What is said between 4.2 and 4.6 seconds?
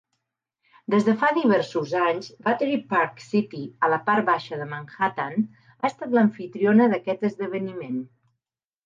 baixa